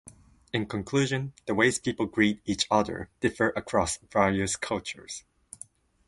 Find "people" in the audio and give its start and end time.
1.77-2.07